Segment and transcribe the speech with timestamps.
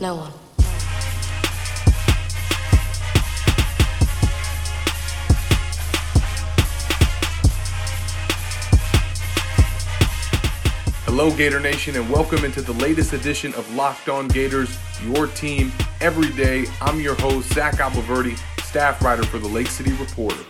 [0.00, 0.32] No one.
[11.04, 15.70] Hello, Gator Nation, and welcome into the latest edition of Locked On Gators, your team
[16.00, 16.64] every day.
[16.80, 20.42] I'm your host, Zach Abolverdi, staff writer for the Lake City Reporter.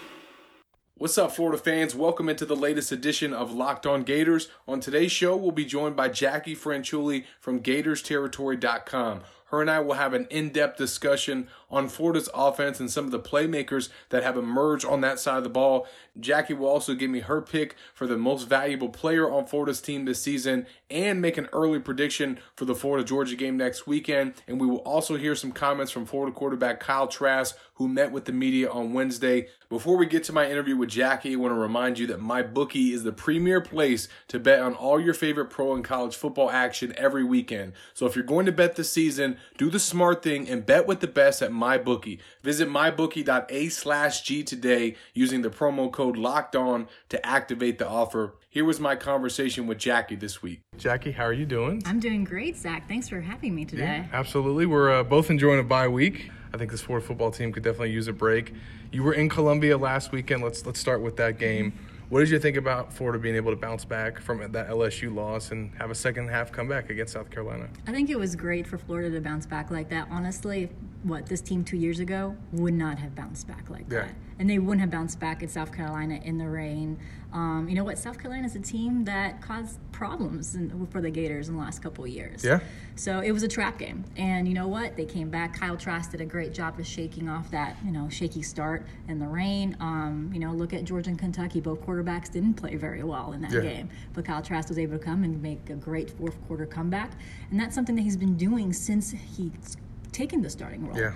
[0.95, 1.97] What's up, Florida fans?
[1.97, 4.49] Welcome into the latest edition of Locked On Gators.
[4.69, 9.23] On today's show, we'll be joined by Jackie Franciulli from GatorsTerritory.com.
[9.51, 13.11] Her and I will have an in depth discussion on Florida's offense and some of
[13.11, 15.87] the playmakers that have emerged on that side of the ball.
[16.19, 20.05] Jackie will also give me her pick for the most valuable player on Florida's team
[20.05, 24.35] this season and make an early prediction for the Florida Georgia game next weekend.
[24.47, 28.27] And we will also hear some comments from Florida quarterback Kyle Trask, who met with
[28.27, 29.49] the media on Wednesday.
[29.69, 32.43] Before we get to my interview with Jackie, I want to remind you that my
[32.43, 36.51] bookie is the premier place to bet on all your favorite pro and college football
[36.51, 37.73] action every weekend.
[37.95, 41.01] So if you're going to bet this season, do the smart thing and bet with
[41.01, 42.19] the best at MyBookie.
[42.43, 48.35] Visit mybookie.a slash G today using the promo code locked on to activate the offer.
[48.49, 50.63] Here was my conversation with Jackie this week.
[50.77, 51.83] Jackie, how are you doing?
[51.87, 52.89] I'm doing great, Zach.
[52.89, 53.83] Thanks for having me today.
[53.83, 54.67] Yeah, absolutely.
[54.67, 56.31] We're uh, both enjoying a bye week.
[56.53, 58.53] I think this Florida football team could definitely use a break.
[58.91, 60.43] You were in Columbia last weekend.
[60.43, 61.73] Let's let's start with that game.
[62.11, 65.53] What did you think about Florida being able to bounce back from that LSU loss
[65.53, 67.69] and have a second half comeback against South Carolina?
[67.87, 70.09] I think it was great for Florida to bounce back like that.
[70.11, 70.71] Honestly,
[71.03, 74.01] what this team two years ago would not have bounced back like Yeah.
[74.03, 76.99] that, and they wouldn't have bounced back in South Carolina in the rain.
[77.33, 77.97] Um, you know what?
[77.97, 81.81] South Carolina is a team that caused problems in, for the Gators in the last
[81.81, 82.45] couple of years.
[82.45, 82.59] Yeah.
[82.97, 84.97] So it was a trap game, and you know what?
[84.97, 85.55] They came back.
[85.59, 89.19] Kyle Trask did a great job of shaking off that you know shaky start in
[89.21, 89.77] the rain.
[89.81, 91.61] Um, you know, look at Georgia and Kentucky.
[91.61, 93.61] Both quarterbacks didn't play very well in that Yeah.
[93.61, 97.13] game, but Kyle Trask was able to come and make a great fourth quarter comeback,
[97.51, 99.77] and that's something that he's been doing since he's
[100.11, 100.99] taken the starting role.
[100.99, 101.13] Yeah.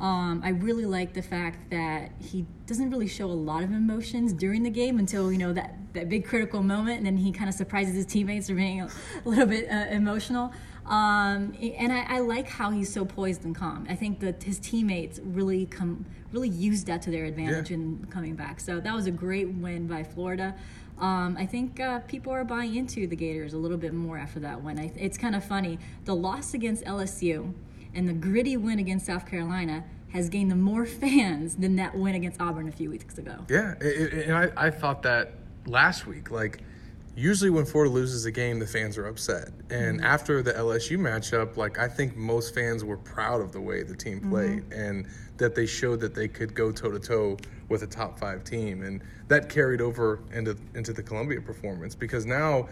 [0.00, 4.32] Um, I really like the fact that he doesn't really show a lot of emotions
[4.32, 7.48] during the game until you know that, that big critical moment, and then he kind
[7.48, 8.88] of surprises his teammates for being a,
[9.24, 10.52] little bit uh, emotional.
[10.86, 13.86] Um, and I, I like how he's so poised and calm.
[13.90, 17.76] I think that his teammates really come really used that to their advantage Yeah.
[17.76, 18.60] in coming back.
[18.60, 20.54] So that was a great win by Florida.
[20.98, 24.40] Um, I think uh, people are buying into the Gators a little bit more after
[24.40, 24.78] that win.
[24.78, 25.78] I, it's kind of funny.
[26.04, 27.54] The loss against LSU
[27.94, 32.14] and the gritty win against South Carolina has gained them more fans than that win
[32.14, 33.44] against Auburn a few weeks ago.
[33.48, 35.34] Yeah, and I, I thought that
[35.66, 36.30] last week.
[36.30, 36.62] Like,
[37.14, 39.48] usually when Florida loses a game, the fans are upset.
[39.70, 40.06] And mm-hmm.
[40.06, 43.96] after the LSU matchup, like, I think most fans were proud of the way the
[43.96, 44.30] team mm-hmm.
[44.30, 45.06] played and
[45.36, 47.36] that they showed that they could go toe to toe
[47.68, 48.82] with a top five team.
[48.82, 52.68] And that carried over into, into the Columbia performance because now.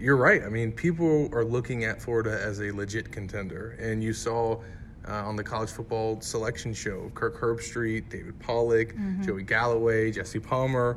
[0.00, 0.42] You're right.
[0.42, 4.60] I mean, people are looking at Florida as a legit contender, and you saw
[5.06, 7.10] uh, on the college football selection show.
[7.14, 10.96] Kirk Herbstreit, David Pollack, Joey Galloway, Jesse Palmer,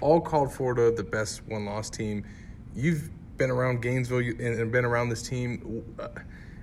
[0.00, 2.24] all called Florida the best one-loss team.
[2.76, 5.84] You've been around Gainesville and, and been around this team.
[5.98, 6.08] Uh,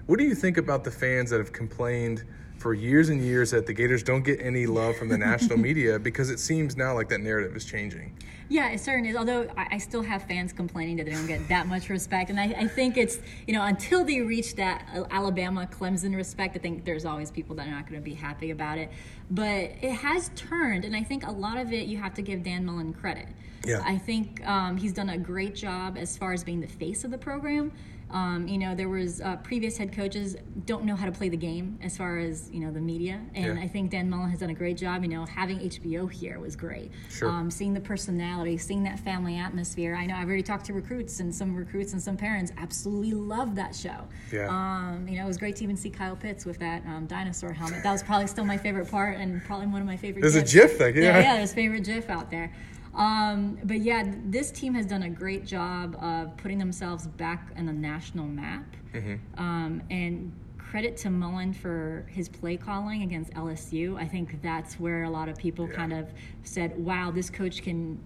[0.06, 2.24] What do you think about the fans that have complained
[2.62, 5.98] for years and years that the Gators don't get any love from the national media
[5.98, 8.16] because it seems now like that narrative is changing?
[8.50, 9.16] Yeah, it certainly is.
[9.16, 12.40] Although I, I still have fans complaining that they don't get that much respect, and
[12.40, 16.86] I, I think it's you know until they reach that Alabama Clemson respect, I think
[16.86, 18.92] there's always people that are not going to be happy about it.
[19.32, 22.44] But it has turned, and I think a lot of it you have to give
[22.44, 23.28] Dan Mullen credit.
[23.66, 23.82] Yeah.
[23.86, 27.12] I think um, he's done a great job as far as being the face of
[27.12, 27.72] the program.
[28.12, 30.36] Um, you know, there was uh, previous head coaches
[30.66, 33.58] don't know how to play the game as far as you know the media, and
[33.58, 33.64] Yeah.
[33.64, 35.04] I think Dan Mullen has done a great job.
[35.04, 36.92] You know, having HBO here was great.
[37.10, 37.30] Sure.
[37.30, 39.96] Um, seeing the personality, seeing that family atmosphere.
[39.96, 43.56] I know I've already talked to recruits, and some recruits and some parents absolutely love
[43.56, 44.08] that show.
[44.32, 44.48] Yeah.
[44.50, 47.54] Um, you know, it was great to even see Kyle Pitts with that um, dinosaur
[47.54, 47.82] helmet.
[47.84, 50.22] That was probably still my favorite part, and probably one of my favorite.
[50.22, 50.52] There's a.
[50.52, 51.04] GIF thing, yeah.
[51.04, 52.52] Yeah, yeah, there's favorite GIF out there.
[52.94, 57.66] Um, but yeah, this team has done a great job of putting themselves back on
[57.66, 58.66] the national map.
[58.94, 59.16] Mm-hmm.
[59.42, 63.98] Um, and credit to Mullen for his play calling against LSU.
[63.98, 65.76] I think that's where a lot of people Yeah.
[65.76, 66.08] kind of
[66.44, 68.00] said, wow, this coach can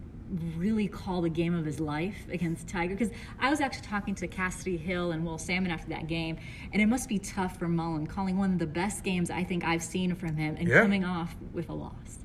[0.57, 2.95] really call the game of his life against Tiger.
[2.95, 6.37] Because I was actually talking to Kassidy Hill and Will Sammon after that game,
[6.73, 9.63] and it must be tough for Mullen calling one of the best games I think
[9.63, 10.81] I've seen from him and Yeah.
[10.81, 12.19] coming off with a loss.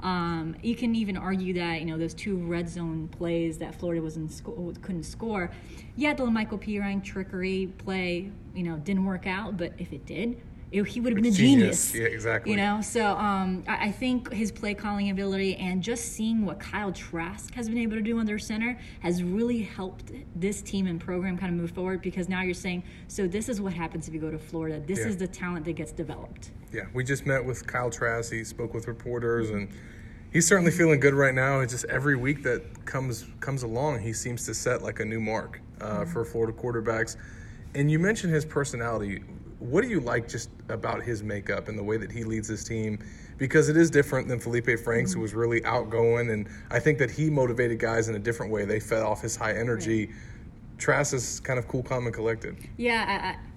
[0.00, 4.02] Um, you can even argue that you know those two red zone plays that Florida
[4.02, 5.50] was in sco- couldn't score.
[5.94, 9.56] Yeah, the Lamical Perine trickery play, you know, didn't work out.
[9.56, 10.40] But if it did,
[10.72, 11.90] it, he would have been a Genius.
[11.92, 11.94] genius.
[11.94, 12.52] Yeah, exactly.
[12.52, 16.60] You know, so um, I, I think his play calling ability and just seeing what
[16.60, 21.00] Kyle Trask has been able to do under center has really helped this team and
[21.00, 24.14] program kind of move forward because now you're saying, so this is what happens if
[24.14, 24.80] you go to Florida.
[24.86, 25.08] This Yeah.
[25.08, 26.50] is the talent that gets developed.
[26.72, 28.32] Yeah, we just met with Kyle Trask.
[28.32, 29.68] He spoke with reporters, and
[30.32, 31.60] he's certainly feeling good right now.
[31.60, 35.20] It's just every week that comes comes along, he seems to set like a new
[35.20, 37.16] mark uh, for Florida quarterbacks.
[37.74, 39.22] And you mentioned his personality.
[39.60, 42.64] What do you like just about his makeup and the way that he leads his
[42.64, 42.98] team?
[43.36, 47.10] Because it is different than Feleipe Franks, who was really outgoing, and I think that
[47.10, 48.64] he motivated guys in a different way.
[48.64, 50.10] They fed off his high energy.
[50.76, 52.56] Trask is kind of cool, calm, and collected.
[52.76, 53.04] Yeah,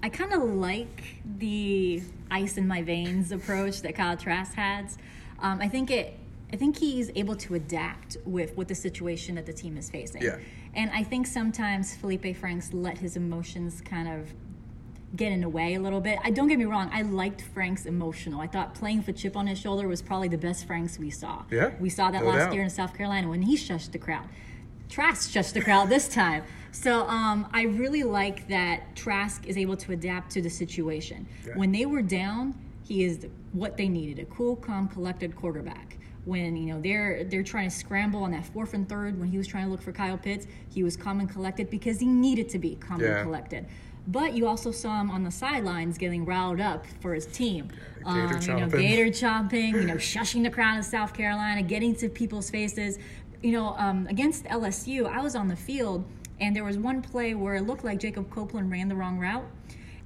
[0.02, 1.04] I, I, I kind of like
[1.38, 4.98] the ice in my veins approach that Kyle Trask has.
[5.40, 6.20] Um, I think it.
[6.52, 10.22] I think he's able to adapt with what the situation that the team is facing.
[10.22, 10.38] Yeah.
[10.76, 14.32] And I think sometimes Feleipe Franks let his emotions kind of
[15.16, 16.18] get in the way a little bit.
[16.24, 16.90] I don't get me wrong.
[16.92, 18.42] I liked Frank's emotional.
[18.42, 21.10] I thought playing with a chip on his shoulder was probably the best Franks we
[21.12, 21.44] saw.
[21.52, 22.54] Yeah, We saw that no last doubt.
[22.54, 24.28] year in South Carolina when he shushed the crowd.
[24.90, 26.44] Trask shushed the crowd this time.
[26.72, 31.28] So um, I really like that Trask is able to adapt to the situation.
[31.46, 31.54] Yeah.
[31.58, 35.98] When they were down, he is what they needed: a cool, calm, collected quarterback.
[36.26, 39.38] When you know they're they're trying to scramble on that fourth and third, when he
[39.38, 42.50] was trying to look for Kyle Pitts, he was calm and collected because he needed
[42.50, 43.18] to be calm Yeah.
[43.18, 43.66] and collected.
[44.08, 47.70] But you also saw him on the sidelines getting riled up for his team.
[48.06, 51.96] Um, Gator you know, gator chomping, you know, shushing the crowd in South Carolina, getting
[51.96, 53.00] to people's faces.
[53.42, 56.04] You know, um, against LSU, I was on the field,
[56.40, 59.46] and there was one play where it looked like Jacob Copeland ran the wrong route,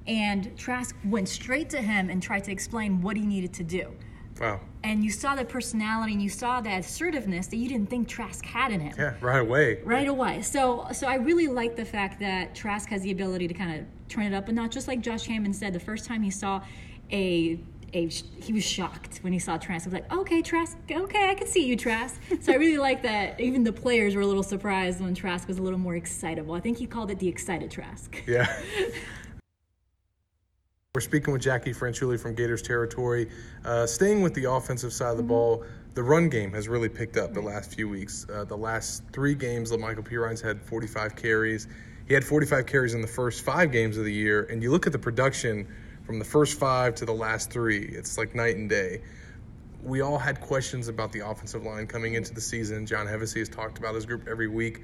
[0.06, 3.92] and Trask went straight to him and tried to explain what he needed to do.
[4.40, 4.60] Wow.
[4.84, 8.44] And you saw that personality, and you saw that assertiveness that you didn't think Trask
[8.44, 9.80] had in him Yeah, right away.
[9.84, 10.42] right away.
[10.42, 13.86] So so I really like the fact that Trask has the ability to kind of
[14.08, 15.72] turn it up, and not just like Josh Hammond said.
[15.72, 16.62] The first time he saw
[17.10, 17.58] a
[17.94, 19.84] a he was shocked when he saw Trask.
[19.84, 22.20] He was like, okay, Trask, okay, I can see you, Trask.
[22.42, 23.40] So I really like that.
[23.40, 26.54] Even the players were a little surprised when Trask was a little more excitable.
[26.54, 28.22] I think he called it the excited Trask.
[28.26, 28.46] Yeah.
[30.98, 33.28] We're speaking with Jackie Franciulli from Gators territory.
[33.64, 35.62] Uh, staying with the offensive side of the ball,
[35.94, 38.26] the run game has really picked up the last few weeks.
[38.28, 41.68] Uh, the last three games, Lamical Perine's had 45 carries.
[42.08, 44.88] He had 45 carries in the first five games of the year, and you look
[44.88, 45.68] at the production
[46.02, 49.00] from the first five to the last three, it's like night and day.
[49.84, 52.86] We all had questions about the offensive line coming into the season.
[52.86, 54.82] John Hevesy has talked about his group every week.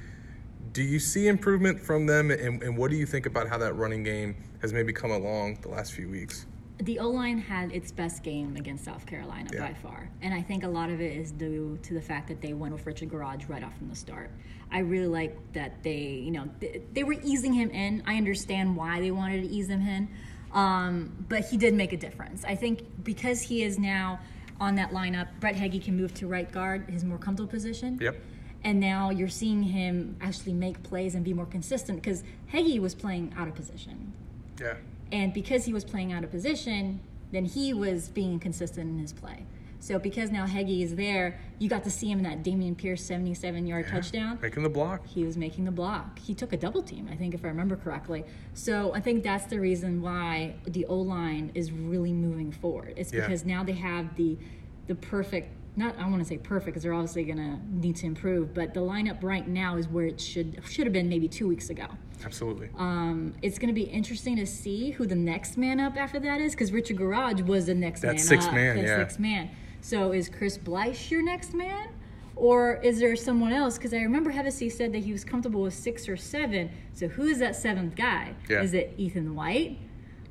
[0.75, 3.75] Do you see improvement from them, and, and what do you think about how that
[3.75, 6.47] running game has maybe come along the last few weeks?
[6.79, 9.69] The O line had its best game against South Carolina Yeah.
[9.69, 10.11] by far.
[10.21, 12.75] And I think a lot of it is due to the fact that they went
[12.75, 14.33] with Richard Gouraige right off from the start.
[14.73, 18.03] I really like that they, you know, they, they were easing him in.
[18.05, 20.09] I understand why they wanted to ease him in,
[20.53, 22.45] um, but he did make a difference.
[22.45, 24.19] I think because he is now
[24.61, 27.97] on that lineup, Brett Heggie can move to right guard, his more comfortable position.
[28.01, 28.17] Yep.
[28.65, 32.95] And now you're seeing him actually make plays and be more consistent because Heggie was
[32.95, 34.13] playing out of position.
[34.59, 34.77] Yeah.
[35.13, 37.01] And because he was playing out of position,
[37.31, 39.45] then he was being inconsistent in his play.
[39.81, 43.03] So because now Heggie is there, you got to see him in that Dameon Pierce
[43.05, 44.39] 77 yard touchdown.
[44.41, 45.07] Making the block.
[45.07, 46.19] He was making the block.
[46.21, 48.25] He took a double team, I think, if I remember correctly.
[48.55, 52.95] So I think that's the reason why the O line is really moving forward.
[52.97, 53.21] It's Yeah.
[53.27, 54.39] because now they have the
[54.87, 55.49] the perfect.
[55.77, 58.81] Not I want to say perfect because they're obviously gonna need to improve, but the
[58.81, 61.87] lineup right now is where it should should have been maybe two weeks ago.
[62.25, 62.71] Absolutely.
[62.79, 66.41] Um, it's going to be interesting to see who the next man up after that
[66.41, 68.55] is because Richard Gouraige was the next That man sixth up.
[68.55, 68.99] man, yeah.
[68.99, 69.51] sixth man.
[69.83, 71.89] So is Chris Bleich your next man?
[72.37, 73.77] Or is there someone else?
[73.77, 76.71] Because I remember Hevesy said that he was comfortable with six or seven.
[76.95, 78.35] So who is that seventh guy?
[78.49, 78.63] Yeah.
[78.63, 79.77] Is it Ethan White,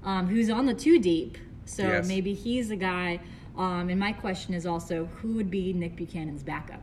[0.03, 1.38] um, who's on the two deep?
[1.65, 2.08] So Yes.
[2.08, 3.20] maybe he's the guy.
[3.57, 6.81] Um, and my question is also who would be Nick Buchanan's backup?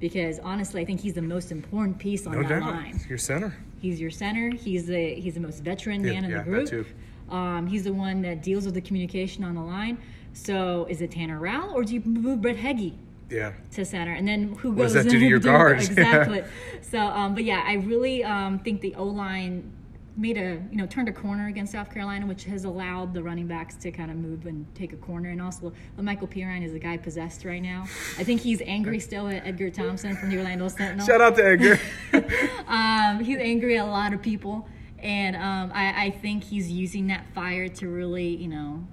[0.00, 2.62] Because honestly, I think he's the most important piece on No that doubt.
[2.74, 3.00] line.
[3.08, 3.56] Your center.
[3.80, 4.50] He's your center.
[4.50, 6.68] He's the he's the most veteran Yeah, man in yeah, the that group.
[6.68, 6.86] too.
[7.34, 9.98] Um, he's the one that deals with the communication on the line.
[10.34, 12.96] So is it Tanner Rowell or do you move Brett Heggie
[13.30, 13.52] Yeah.
[13.72, 14.12] to center?
[14.12, 15.88] And then who What does goes that do to your guards?
[15.88, 16.44] Exactly.
[16.80, 19.70] so, um, but yeah, I really um, think the O line
[20.18, 23.46] made a you know turned a corner against South Carolina, which has allowed the running
[23.46, 25.30] backs to kind of move and take a corner.
[25.30, 27.84] And also, Lamical Perine is a guy possessed right now.
[28.18, 31.06] I think he's angry still at Edgar Thompson from the Orlando Sentinel.
[31.06, 31.78] Shout out to Edgar.
[32.68, 37.06] Um, he's angry at a lot of people, and um, I, I think he's using
[37.06, 38.84] that fire to really, you know,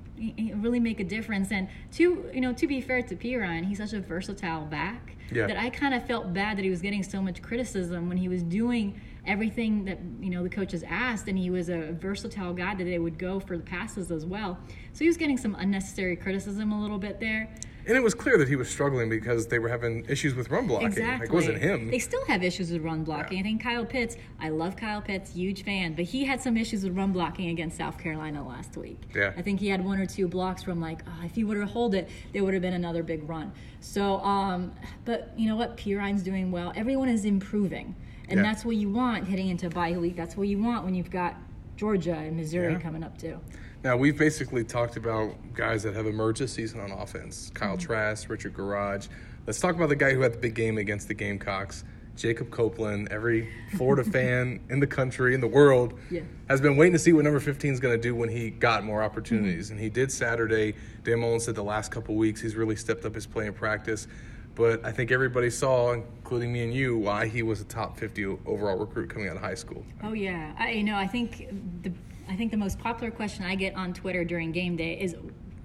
[0.56, 1.52] really make a difference.
[1.52, 5.48] And to you know, to be fair to Perine, he's such a versatile back Yeah.
[5.48, 8.30] that I kind of felt bad that he was getting so much criticism when he
[8.30, 12.76] was doing everything that you know the coaches asked, and he was a versatile guy
[12.76, 14.58] that they would go for the passes as well.
[14.94, 17.54] So he was getting some unnecessary criticism a little bit there.
[17.88, 20.68] And it was clear that he was struggling because they were having issues with run
[20.68, 20.88] blocking.
[20.88, 21.20] Exactly.
[21.28, 21.90] Like, it wasn't him.
[21.92, 23.38] They still have issues with run blocking.
[23.38, 23.42] Yeah.
[23.42, 26.84] I think Kyle Pitts, I love Kyle Pitts, huge fan, but he had some issues
[26.84, 29.02] with run blocking against South Carolina last week.
[29.16, 29.34] Yeah.
[29.38, 31.70] I think he had one or two blocks from like, oh, if he would have
[31.70, 33.52] hold it, there would have been another big run.
[33.82, 34.72] So, um,
[35.06, 35.78] but you know what?
[35.78, 36.74] Perine's doing well.
[36.76, 37.96] Everyone is improving.
[38.30, 38.44] And Yeah.
[38.44, 40.16] that's what you want heading into bye week.
[40.16, 41.36] That's what you want when you've got
[41.78, 42.80] Georgia and Missouri Yeah.
[42.80, 43.40] coming up too.
[43.86, 47.54] Now we've basically talked about guys that have emerged this season on offense: Mm-hmm.
[47.54, 49.10] Kyle Trask, Richard Gouraige.
[49.46, 51.84] Let's talk about the guy who had the big game against the Gamecocks,
[52.16, 53.10] Jacob Copeland.
[53.12, 56.22] Every Florida fan in the country, in the world, Yeah.
[56.50, 58.84] has been waiting to see what number 15 is going to do when he got
[58.84, 59.06] more Mm-hmm.
[59.06, 60.74] opportunities, and he did Saturday.
[61.04, 64.08] Dan Mullen said the last couple weeks he's really stepped up his play in practice.
[64.56, 68.26] But I think everybody saw, including me and you, why he was a top 50
[68.48, 69.86] overall recruit coming out of high school.
[70.02, 71.50] Oh yeah, I you know I think
[71.84, 71.92] the
[72.30, 75.16] I think the most popular question I get on Twitter during game day is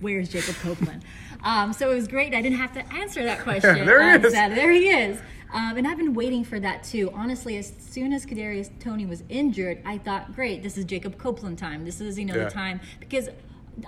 [0.01, 1.05] where's Jacob Copeland?
[1.45, 2.35] um, so it was great.
[2.35, 3.85] I didn't have to answer that question.
[3.87, 4.33] There he is.
[4.33, 4.61] Saturday.
[4.61, 5.21] There he is.
[5.53, 7.11] Um, and I've been waiting for that too.
[7.13, 11.59] Honestly, as soon as Kadarius Toney was injured, I thought, great, this is Jacob Copeland
[11.59, 11.85] time.
[11.85, 12.45] This is you know Yeah.
[12.45, 13.29] the time because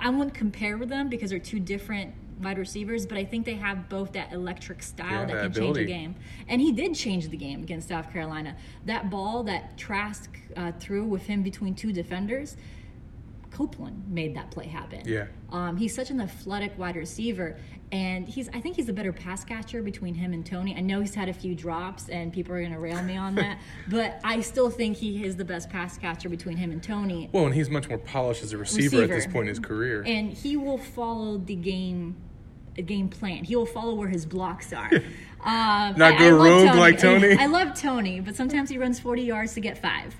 [0.00, 3.54] I wouldn't compare with them because they're two different wide receivers, but I think they
[3.54, 5.84] have both that electric style Yeah, that that can change a ability.
[5.87, 6.14] game.
[6.49, 8.56] And he did change the game against South Carolina.
[8.87, 12.56] That ball that Trask uh, threw with him between two defenders,
[13.50, 15.02] Copeland made that play happen.
[15.04, 15.26] Yeah.
[15.50, 17.58] Um, he's such an athletic wide receiver,
[17.90, 20.75] and he's I think he's a better pass catcher between him and Toney.
[20.75, 23.34] I know he's had a few drops, and people are going to rail me on
[23.34, 23.58] that,
[23.90, 27.28] but I still think he is the best pass catcher between him and Toney.
[27.30, 30.02] Well, and he's much more polished as a receiver, at this point in his career.
[30.06, 32.16] and he will follow the game
[32.76, 33.45] a game plan.
[33.45, 34.91] He will follow where his blocks are.
[35.45, 37.37] Um, Not go rogue like Toney?
[37.37, 40.14] I love Toney, but sometimes he runs 40 yards to get five.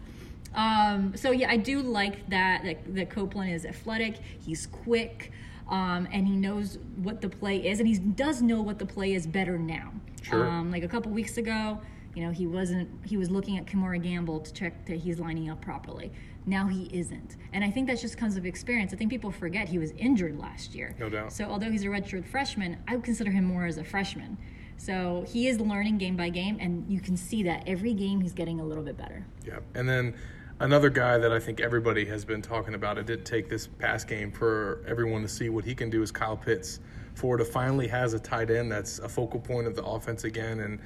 [0.53, 4.17] Um, so yeah, I do like that, that that Copeland is athletic.
[4.45, 5.31] He's quick,
[5.69, 9.15] um, and he knows what the play is, and he does know what the play
[9.15, 9.93] is better now.
[10.23, 10.45] Sure.
[10.45, 11.81] Um, like a couple weeks ago,
[12.15, 12.89] you know, he wasn't.
[13.05, 16.13] He was looking at Kemore Gamble to check that he's lining up properly.
[16.45, 18.93] Now he isn't, and I think that just comes of experience.
[18.93, 20.95] I think people forget he was injured last year.
[20.99, 21.33] No doubt.
[21.33, 24.37] So although he's a redshirt freshman, I would consider him more as a freshman.
[24.77, 28.33] So he is learning game by game, and you can see that every game he's
[28.33, 29.25] getting a little bit better.
[29.47, 30.15] Yeah, and then
[30.59, 32.99] another guy that I think everybody has been talking about.
[32.99, 36.11] It did take this past game for everyone to see what he can do is
[36.11, 36.81] Kyle Pitts.
[37.15, 40.61] Florida finally has a tight end that's a focal point of the offense again.
[40.61, 40.81] And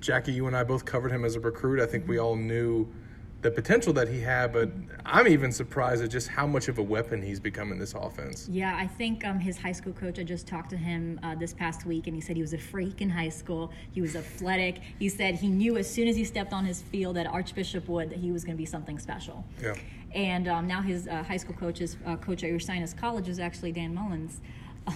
[0.00, 1.80] Jackie, you and I both covered him as a recruit.
[1.80, 2.88] I think we all knew
[3.40, 4.68] the potential that he had, but
[5.06, 8.48] I'm even surprised at just how much of a weapon he's become in this offense.
[8.50, 11.54] Yeah, I think um, his high school coach, I just talked to him uh, this
[11.54, 13.70] past week, and he said he was a freak in high school.
[13.92, 14.80] He was athletic.
[14.98, 18.10] He said he knew as soon as he stepped on his field at Archbishop Wood
[18.10, 19.44] that he was going to be something special.
[19.62, 19.74] Yeah.
[20.14, 23.38] And um, now his uh, high school coach, is, uh, coach at Ursinus College, is
[23.38, 24.40] actually Dan Mullen's.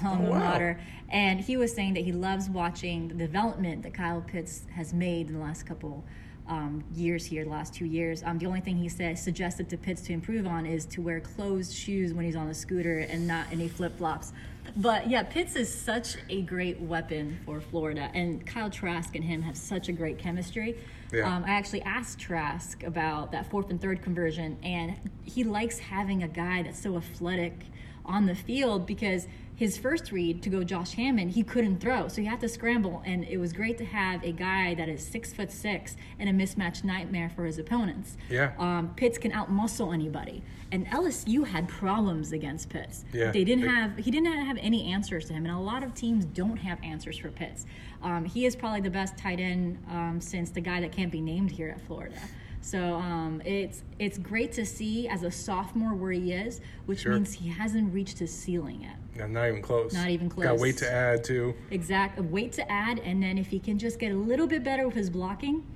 [0.05, 0.39] Um, Oh, wow.
[0.39, 0.81] mater.
[1.11, 5.29] And he was saying that he loves watching the development that Kyle Pitts has made
[5.29, 6.05] in the last couple
[6.49, 8.23] um, years here, the last two years.
[8.25, 11.21] Um, the only thing he said suggested to Pitts to improve on is to wear
[11.21, 14.33] closed shoes when he's on the scooter and not any flip flops.
[14.77, 19.43] But yeah, Pitts is such a great weapon for Florida, and Kyle Trask and him
[19.43, 20.79] have such a great chemistry.
[21.13, 21.33] Yeah.
[21.35, 24.95] Um, I actually asked Trask about that fourth and third conversion, and
[25.25, 27.55] he likes having a guy that's so athletic
[28.05, 32.21] on the field because his first read to go Josh Hammond, he couldn't throw, so
[32.21, 33.03] he had to scramble.
[33.05, 36.33] And it was great to have a guy that is six foot six and a
[36.33, 38.17] mismatch nightmare for his opponents.
[38.29, 38.53] Yeah.
[38.59, 40.43] Um, Pitts can outmuscle anybody,
[40.73, 43.05] and LSU had problems against Pitts.
[43.13, 45.95] Yeah, They didn't have he didn't have any answers to him, and a lot of
[45.95, 47.67] teams don't have answers for Pitts.
[48.03, 51.21] Um, he is probably the best tight end um, since the guy that can't be
[51.21, 52.17] named here at Florida.
[52.63, 57.15] So um, it's it's great to see as a sophomore where he is, which Sure.
[57.15, 59.29] means he hasn't reached his ceiling yet.
[59.31, 59.93] Not even close.
[59.93, 60.47] Not even close.
[60.47, 61.55] Got weight to add too.
[61.71, 64.87] Exact weight to add, and then if he can just get a little bit better
[64.87, 65.67] with his blocking,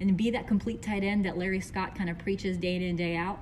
[0.00, 2.96] and be that complete tight end that Larry Scott kind of preaches day in and
[2.98, 3.38] day out,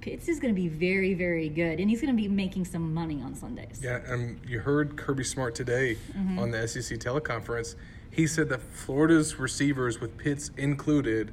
[0.00, 2.94] Pitts is going to be very very good, and he's going to be making some
[2.94, 3.80] money on Sundays.
[3.82, 6.38] Yeah, and you heard Kirby Smart today Mm-hmm.
[6.38, 7.74] on the SEC teleconference.
[8.12, 11.32] He said that Florida's receivers, with Pitts included,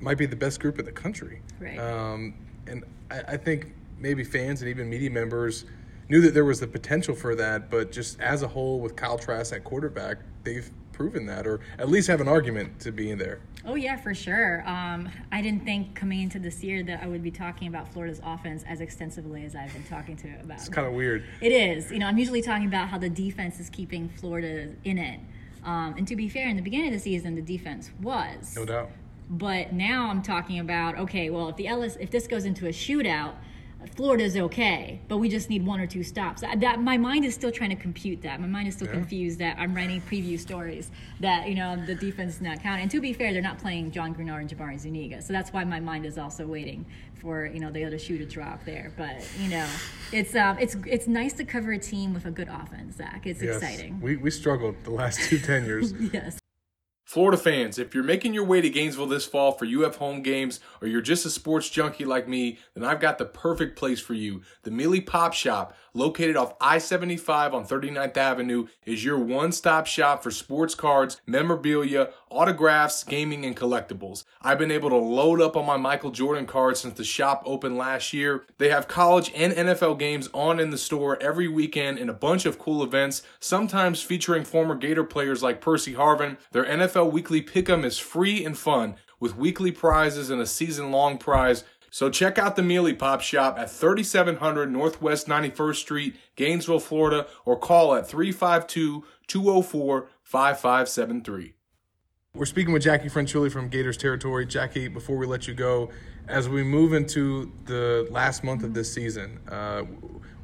[0.00, 1.42] might be the best group in the country.
[1.58, 1.78] Right.
[1.78, 2.34] Um,
[2.66, 5.64] and I, I think maybe fans and even media members
[6.08, 9.18] knew that there was the potential for that, but just as a whole, with Kyle
[9.18, 13.18] Trask at quarterback, they've proven that, or at least have an argument to be in
[13.18, 13.40] there.
[13.64, 14.66] Oh yeah, for sure.
[14.66, 18.20] Um, I didn't think coming into this year that I would be talking about Florida's
[18.24, 20.58] offense as extensively as I've been talking to about.
[20.58, 21.24] It's kind of weird.
[21.40, 21.90] It is.
[21.90, 25.20] You know, I'm usually talking about how the defense is keeping Florida in it.
[25.62, 28.56] Um, and to be fair, in the beginning of the season, the defense was.
[28.56, 28.90] No doubt.
[29.30, 32.70] But now I'm talking about okay, well, if the Ellis, if this goes into a
[32.70, 33.34] shootout,
[33.94, 36.42] Florida's okay, but we just need one or two stops.
[36.42, 38.40] That, that my mind is still trying to compute that.
[38.40, 38.94] My mind is still yeah.
[38.94, 42.82] confused that I'm writing preview stories that you know the defense is not counting.
[42.82, 45.62] And to be fair, they're not playing John Greenard and Jabari Zuniga, so that's why
[45.64, 46.84] my mind is also waiting
[47.14, 48.92] for you know the other shoe to drop there.
[48.96, 49.68] But you know,
[50.12, 53.26] it's um, it's it's nice to cover a team with a good offense, Zach.
[53.26, 53.62] It's yes.
[53.62, 54.00] exciting.
[54.00, 55.92] We we struggled the last two tenures.
[56.12, 56.39] yes.
[57.10, 60.60] Florida fans, if you're making your way to Gainesville this fall for UF home games
[60.80, 64.14] or you're just a sports junkie like me, then I've got the perfect place for
[64.14, 64.42] you.
[64.62, 70.30] The Mealy Pop Shop, located off I-75 on 39th Avenue, is your one-stop shop for
[70.30, 74.24] sports cards, memorabilia, autographs, gaming, and collectibles.
[74.42, 77.78] I've been able to load up on my Michael Jordan cards since the shop opened
[77.78, 78.44] last year.
[78.58, 82.46] They have college and NFL games on in the store every weekend and a bunch
[82.46, 86.36] of cool events, sometimes featuring former Gator players like Percy Harvin.
[86.52, 90.90] Their NFL NFL Weekly Pick'em is free and fun with weekly prizes and a season
[90.90, 91.62] long prize.
[91.90, 97.58] So check out the Mealy Pop Shop at 3700 Northwest 91st Street, Gainesville, Florida, or
[97.58, 101.54] call at 352 204 5573.
[102.32, 104.46] We're speaking with Jackie Franciulli from Gators Territory.
[104.46, 105.90] Jackie, before we let you go,
[106.28, 109.82] as we move into the last month of this season, uh,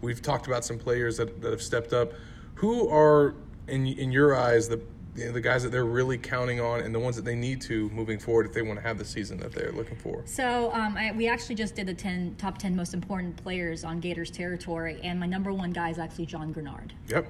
[0.00, 2.12] we've talked about some players that, that have stepped up.
[2.56, 3.36] Who are,
[3.68, 4.80] in, in your eyes, the
[5.16, 7.60] you know, the guys that they're really counting on and the ones that they need
[7.62, 10.22] to moving forward if they want to have the season that they're looking for?
[10.26, 14.00] So um, I, we actually just did the 10 top 10 most important players on
[14.00, 16.90] Gators territory, and my number one guy is actually John Greenard.
[17.08, 17.26] Yep.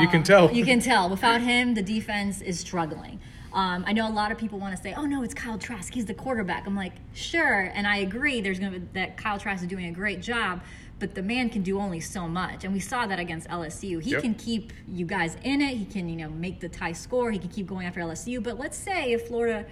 [0.00, 0.52] you can tell.
[0.52, 1.08] You can tell.
[1.08, 3.20] Without him, the defense is struggling.
[3.52, 5.92] Um, I know a lot of people want to say, "Oh no, it's Kyle Trask.
[5.92, 8.40] He's the quarterback." I'm like, sure, and I agree.
[8.40, 10.62] There's going to be that Kyle Trask is doing a great job,
[10.98, 12.64] but the man can do only so much.
[12.64, 14.02] And we saw that against LSU.
[14.02, 14.22] He yep.
[14.22, 15.76] can keep you guys in it.
[15.76, 17.30] He can, you know, make the tie score.
[17.30, 18.42] He can keep going after LSU.
[18.42, 19.66] But let's say if Florida,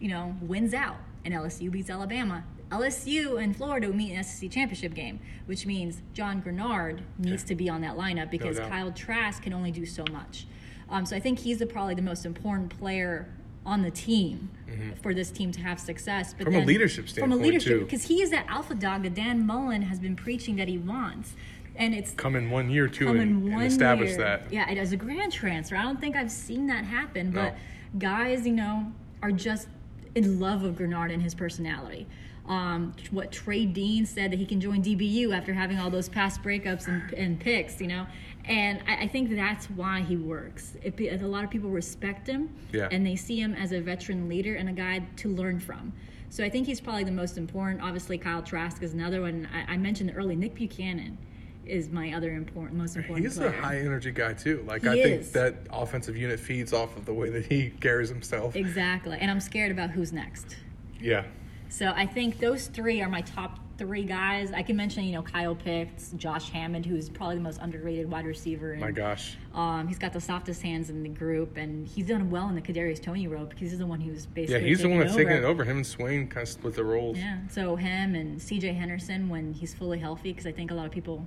[0.00, 4.24] you know, wins out and LSU beats Alabama, LSU and Florida will meet in the
[4.24, 7.48] SEC championship game, which means John Greenard needs yeah.
[7.48, 10.46] to be on that lineup because no Kyle Trask can only do so much.
[10.90, 13.28] Um, so I think he's the, probably the most important player
[13.64, 14.92] on the team mm-hmm.
[15.02, 16.32] for this team to have success.
[16.32, 19.02] But from then, a leadership standpoint, from a leadership, because he is that alpha dog
[19.02, 21.34] that Dan Mullen has been preaching that he wants.
[21.74, 24.18] And it's come in one year too, and, and establish year.
[24.18, 24.52] that.
[24.52, 25.76] Yeah, as a grand transfer.
[25.76, 27.42] I don't think I've seen that happen, no.
[27.42, 27.56] but
[27.98, 29.68] guys, you know, are just
[30.14, 32.06] in love with Greenard and his personality.
[32.48, 36.42] Um, what Trey Dean said that he can join DBU after having all those past
[36.42, 38.06] breakups and, and picks, you know.
[38.44, 40.76] And I, I think that's why he works.
[40.82, 42.88] It, a lot of people respect him, yeah.
[42.90, 45.92] and they see him as a veteran leader and a guy to learn from.
[46.30, 47.82] So I think he's probably the most important.
[47.82, 49.48] Obviously, Kyle Trask is another one.
[49.52, 50.36] I, I mentioned early.
[50.36, 51.18] Nick Buchanan
[51.64, 53.26] is my other important, most important.
[53.26, 53.48] He's player.
[53.48, 54.64] a high energy guy too.
[54.66, 55.04] Like he I is.
[55.04, 58.54] think that offensive unit feeds off of the way that he carries himself.
[58.56, 60.56] Exactly, and I'm scared about who's next.
[61.00, 61.24] Yeah.
[61.68, 64.52] So I think those three are my top three guys.
[64.52, 68.24] I can mention, you know, Kyle Pitts, Josh Hammond, who's probably the most underrated wide
[68.24, 68.72] receiver.
[68.72, 69.36] And, My gosh.
[69.54, 72.62] Um, he's got the softest hands in the group, and he's done well in the
[72.62, 75.24] Kadarius Toney role because he's the one who's basically yeah, he's the one that's over.
[75.24, 75.64] taking it over.
[75.64, 77.18] Him and Swain kind of split the roles.
[77.18, 78.72] Yeah, so him and C.J.
[78.72, 81.26] Henderson when he's fully healthy, because I think a lot of people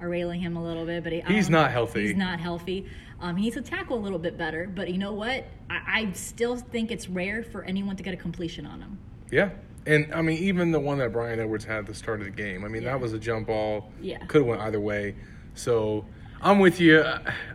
[0.00, 2.08] are railing him a little bit, but he, he's not healthy.
[2.08, 2.86] He's not healthy.
[3.20, 5.44] Um, he needs to tackle a little bit better, but you know what?
[5.70, 8.98] I, I still think it's rare for anyone to get a completion on him.
[9.30, 9.50] Yeah,
[9.86, 12.30] and I mean, even the one that Bryan Edwards had at the start of the
[12.30, 12.64] game.
[12.64, 12.92] I mean, yeah.
[12.92, 13.90] that was a jump ball.
[14.00, 15.14] Yeah, could have went either way.
[15.54, 16.04] So
[16.40, 17.04] I'm with you.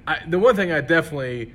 [0.07, 1.53] I, the one thing I definitely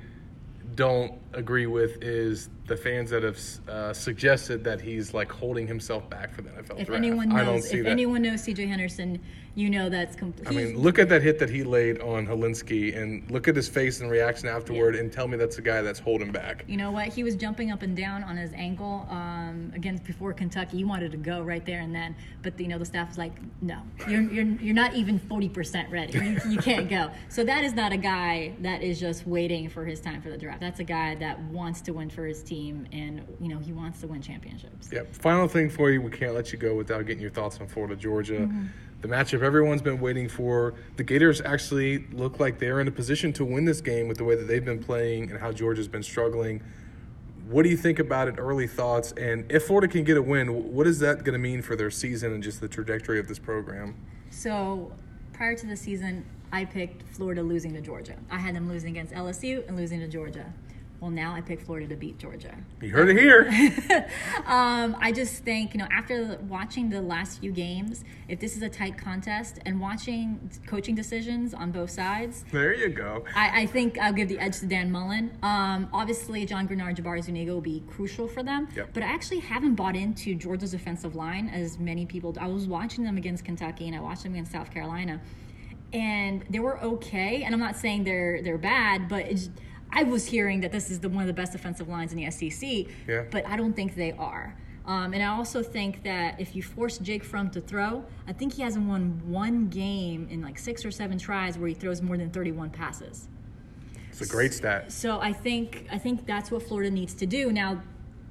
[0.75, 6.09] don't agree with is the fans that have uh, suggested that he's like holding himself
[6.09, 6.91] back for the NFL if draft.
[6.91, 7.89] Anyone knows, if that.
[7.89, 9.19] anyone knows CJ Henderson,
[9.55, 10.47] you know that's complete.
[10.47, 13.69] I mean, look at that hit that he laid on Hilinski, and look at his
[13.69, 15.01] face and reaction afterward, yeah.
[15.01, 16.65] and tell me that's the guy that's holding back.
[16.67, 17.09] You know what?
[17.09, 20.77] He was jumping up and down on his ankle um, against before Kentucky.
[20.77, 23.33] He wanted to go right there and then, but you know the staff was like,
[23.61, 26.17] "No, you're you're, you're not even forty percent ready.
[26.17, 29.85] You, you can't go." So that is not a guy that is just waiting for
[29.85, 30.59] his time for the draft.
[30.59, 34.01] That's a guy that wants to win for his team, and you know he wants
[34.01, 34.89] to win championships.
[34.91, 35.15] Yep.
[35.15, 37.95] Final thing for you, we can't let you go without getting your thoughts on Florida,
[37.95, 38.33] Georgia.
[38.33, 38.65] Mm-hmm
[39.03, 40.75] the matchup everyone's been waiting for.
[40.95, 44.23] The Gators actually look like they're in a position to win this game with the
[44.23, 46.63] way that they've been playing and how Georgia's been struggling.
[47.49, 48.35] What do you think about it?
[48.37, 51.61] Early thoughts, and if Florida can get a win, what is that going to mean
[51.61, 53.93] for their season and just the trajectory of this program?
[54.29, 54.93] So,
[55.33, 58.15] prior to the season, I picked Florida losing to Georgia.
[58.31, 60.53] I had them losing against LSU and losing to Georgia.
[61.03, 62.55] Well, now I pick Florida to beat Georgia.
[62.79, 64.07] You heard it here.
[64.47, 68.61] um, I just think, you know, after watching the last few games, if this is
[68.61, 73.25] a tight contest and watching coaching decisions on both sides, there you go.
[73.35, 75.37] I, I think I'll give the edge to Dan Mullen.
[75.43, 78.69] Um, obviously, John Greenard, Jabari Zuniga will be crucial for them.
[78.73, 78.91] Yep.
[78.93, 82.33] But I actually haven't bought into Georgia's offensive line as many people.
[82.39, 85.19] I was watching them against Kentucky and I watched them against South Carolina,
[85.91, 87.43] and they were okay.
[87.43, 89.49] And I'm not saying they're they're bad, but it's
[89.95, 92.29] I was hearing that this is the one of the best offensive lines in the
[92.31, 93.25] SEC, yeah.
[93.29, 94.57] but I don't think they are.
[94.85, 98.53] Um, and I also think that if you force Jake Fromm to throw, I think
[98.53, 102.17] he hasn't won one game in like six or seven tries where he throws more
[102.17, 103.27] than 31 passes.
[104.09, 104.91] It's a great stat.
[104.91, 107.51] So I think I think that's what Florida needs to do.
[107.51, 107.81] Now,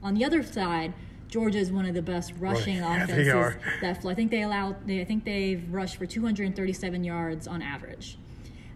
[0.03, 0.93] on the other side,
[1.29, 3.03] Georgia is one of the best rushing right.
[3.03, 4.87] offenses yeah, that I think they allowed.
[4.87, 8.19] They, I think they've rushed for 237 yards on average.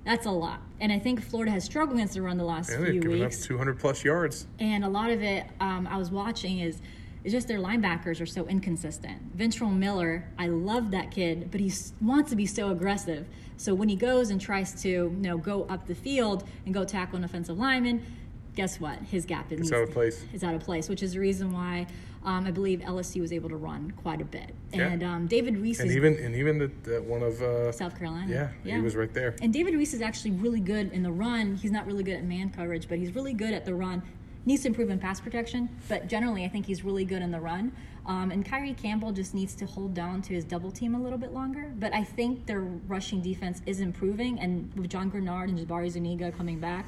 [0.07, 0.61] That's a lot.
[0.81, 3.43] And I think Florida has struggled against the run the last yeah, few given weeks.
[3.43, 4.47] Up 200 plus yards.
[4.61, 6.81] And a lot of it um, I was watching is
[7.25, 9.37] it's just their linebackers are so inconsistent.
[9.37, 13.27] Ventrell Miller, I love that kid, but he wants to be so aggressive.
[13.57, 16.85] So when he goes and tries to, you know, go up the field and go
[16.85, 18.07] tackle an offensive lineman,
[18.55, 19.01] guess what?
[19.01, 20.25] His gap is out of place.
[20.33, 21.89] Is out of place, which is the reason why
[22.27, 24.53] um, I believe LSU was able to run quite a bit.
[24.75, 24.89] Yeah.
[24.89, 27.97] And um, David Reese and is even and even the, the one of uh, South
[27.97, 28.31] Carolina.
[28.31, 29.37] Yeah, yeah, he was right there.
[29.41, 31.55] And David Reese is actually really good in the run.
[31.55, 34.03] He's not really good at man coverage, but he's really good at the run.
[34.45, 37.41] Needs to improve in pass protection, but generally I think he's really good in the
[37.41, 37.73] run.
[38.07, 41.19] Um, and Kyree Campbell just needs to hold down to his double team a little
[41.19, 41.73] bit longer.
[41.79, 46.31] But I think their rushing defense is improving, and with John Greenard and Jabari Zuniga
[46.31, 46.87] coming back,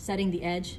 [0.00, 0.78] setting the edge,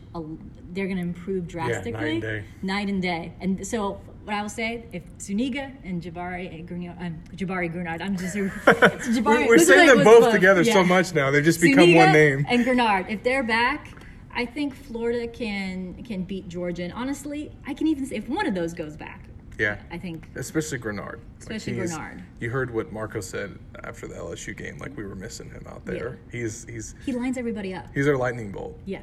[0.74, 1.92] they're going to improve drastically.
[1.92, 2.44] Yeah, night and day.
[2.62, 3.34] Night and day.
[3.40, 8.18] And so what I will say, if Zuniga and Jabari Greenard, um, Jabari Greenard, I'm
[8.18, 9.48] just Jabari.
[9.48, 10.34] We're saying them both close.
[10.34, 10.74] together yeah.
[10.74, 12.46] so much now; they've just become one name.
[12.50, 13.94] And Greenard, if they're back,
[14.34, 16.84] I think Florida can can beat Georgia.
[16.84, 19.28] And honestly, I can even say if one of those goes back.
[19.62, 21.20] Yeah, I think especially Greenard.
[21.40, 22.24] Especially like Greenard.
[22.40, 24.80] You heard what Marco said after the LSU game.
[24.80, 26.18] Like we were missing him out there.
[26.34, 26.40] Yeah.
[26.40, 27.86] He's he's he lines everybody up.
[27.94, 28.80] he's our lightning bolt.
[28.86, 29.02] Yeah,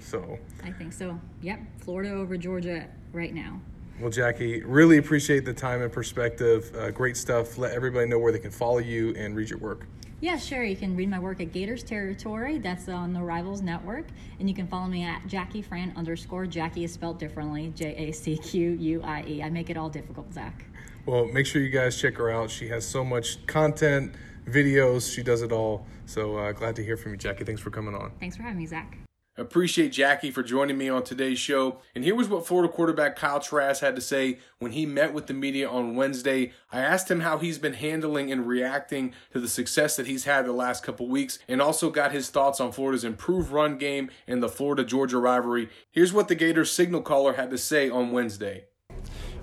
[0.00, 1.20] So I think so.
[1.42, 3.60] Yep, Florida over Georgia right now.
[4.00, 6.72] Well, Jackie, really appreciate the time and perspective.
[6.74, 7.58] Uh, great stuff.
[7.58, 9.86] Let everybody know where they can follow you and read your work.
[10.20, 10.64] Yeah, sure.
[10.64, 12.58] You can read my work at Gators Territory.
[12.58, 14.06] That's on the Rivals Network.
[14.40, 16.44] And you can follow me at Jackie Fran underscore.
[16.46, 19.42] Jackie is spelled differently J A C Q U I E.
[19.44, 20.64] I make it all difficult, Zach.
[21.06, 22.50] Well, make sure you guys check her out.
[22.50, 24.12] She has so much content,
[24.46, 25.86] videos, she does it all.
[26.06, 27.44] So uh, glad to hear from you, Jackie.
[27.44, 28.10] Thanks for coming on.
[28.18, 28.98] Thanks for having me, Zach.
[29.38, 31.78] Appreciate Jackie for joining me on today's show.
[31.94, 35.28] And here was what Florida quarterback Kyle Trask had to say when he met with
[35.28, 36.50] the media on Wednesday.
[36.72, 40.44] I asked him how he's been handling and reacting to the success that he's had
[40.44, 44.42] the last couple weeks, and also got his thoughts on Florida's improved run game and
[44.42, 45.68] the Florida Georgia rivalry.
[45.92, 48.64] Here's what the Gators signal caller had to say on Wednesday.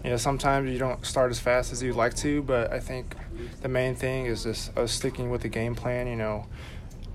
[0.04, 3.16] You know, sometimes you don't start as fast as you'd like to, but I think
[3.62, 6.06] the main thing is just us sticking with the game plan.
[6.06, 6.46] You know,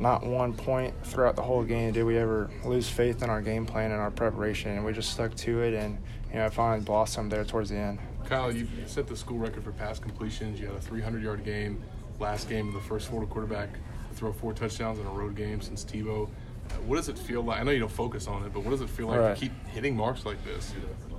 [0.00, 3.66] not one point throughout the whole game did we ever lose faith in our game
[3.66, 5.98] plan and our preparation, and we just stuck to it, and
[6.30, 7.98] you know, it finally blossomed there towards the end.
[8.24, 10.58] Kyle, you set the school record for pass completions.
[10.60, 11.82] You had a 300-yard game
[12.18, 15.60] last game of the first Florida quarterback to throw four touchdowns in a road game
[15.60, 16.26] since Tebow.
[16.26, 17.60] Uh, what does it feel like?
[17.60, 19.34] I know you don't focus on it, but what does it feel like Right.
[19.34, 20.72] to keep hitting marks like this?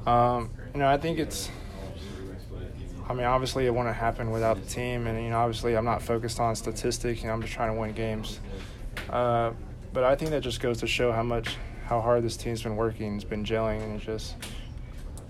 [0.08, 1.50] Um, you know, I think it's.
[3.10, 6.02] I mean, obviously, it wouldn't happen without the team, and you know, obviously, I'm not
[6.02, 7.22] focused on statistics.
[7.22, 8.40] You know, I'm just trying to win games.
[9.12, 9.52] Uh,
[9.94, 12.76] but I think that just goes to show how much, how hard this team's been
[12.76, 13.16] working.
[13.16, 14.36] It's been gelling, and it's just,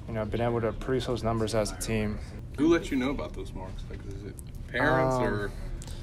[0.08, 2.20] you know, been able to produce those numbers as a team.
[2.58, 3.84] Who let you know about those marks?
[3.90, 4.36] Like, is it
[4.68, 5.52] parents Um, or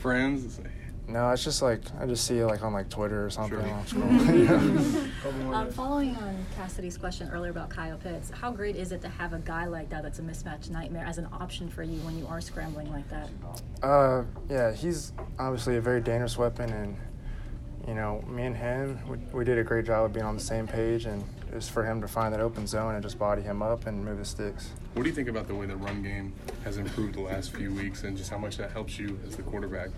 [0.00, 0.60] friends?
[1.06, 3.58] No, it's just like I just see it like on like Twitter or something.
[3.60, 3.72] Sure.
[3.72, 5.54] on school, you know?
[5.54, 9.32] Um, following on Cassidy's question earlier about Kyle Pitts, how great is it to have
[9.32, 12.26] a guy like that that's a mismatch nightmare as an option for you when you
[12.26, 13.30] are scrambling like that?
[13.82, 16.94] Uh, yeah, he's obviously a very dangerous weapon, and
[17.88, 20.42] you know, me and him, we, we did a great job of being on the
[20.42, 23.40] same page, and it was for him to find that open zone and just body
[23.40, 24.72] him up and move the sticks.
[24.92, 27.72] What do you think about the way the run game has improved the last few
[27.72, 29.88] weeks and just how much that helps you as the quarterback?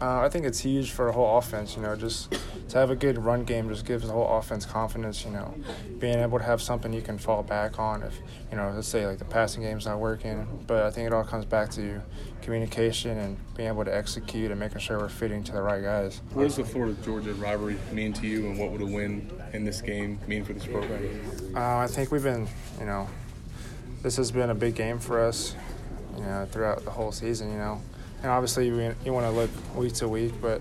[0.00, 1.76] Uh, I think it's huge for the whole offense.
[1.76, 2.32] You know, just
[2.70, 5.24] to have a good run game just gives the whole offense confidence.
[5.24, 5.54] You know,
[5.98, 8.18] being able to have something you can fall back on if
[8.50, 10.46] you know, let's say like the passing game's not working.
[10.66, 12.00] But I think it all comes back to
[12.40, 16.22] communication and being able to execute and making sure we're fitting to the right guys.
[16.32, 19.64] What does the Florida Georgia rivalry mean to you, and what would a win in
[19.64, 21.20] this game mean for this program?
[21.54, 23.06] Uh, I think we've been, you know,
[24.02, 25.54] this has been a big game for us,
[26.16, 27.82] you know, throughout the whole season, you know.
[28.22, 30.60] And obviously, we, you want to look week to week, but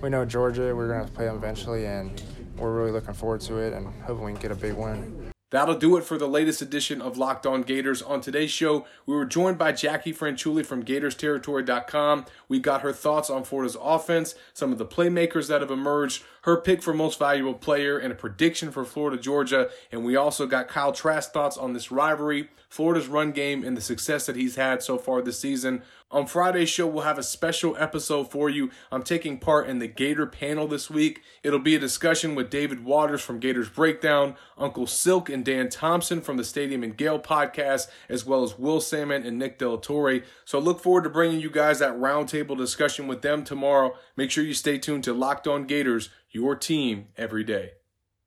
[0.00, 2.22] we know Georgia, we're going to play them eventually, and
[2.56, 5.32] we're really looking forward to it and hoping we can get a big win.
[5.54, 8.02] That'll do it for the latest edition of Locked On Gators.
[8.02, 12.26] On today's show, we were joined by Jackie Franciulli from GatorsTerritory.com.
[12.48, 16.56] We got her thoughts on Florida's offense, some of the playmakers that have emerged, her
[16.56, 19.70] pick for most valuable player, and a prediction for Florida Georgia.
[19.92, 23.80] And we also got Kyle Trask thoughts on this rivalry, Florida's run game, and the
[23.80, 25.82] success that he's had so far this season.
[26.14, 28.70] On Friday's show, we'll have a special episode for you.
[28.92, 31.22] I'm taking part in the Gator panel this week.
[31.42, 36.20] It'll be a discussion with David Waters from Gators Breakdown, Uncle Silk and Dan Thompson
[36.20, 40.20] from the Stadium and Gale podcast, as well as Will Sammon and Nick Del Torre.
[40.44, 43.96] So look forward to bringing you guys that roundtable discussion with them tomorrow.
[44.16, 47.72] Make sure you stay tuned to Locked On Gators, your team every day.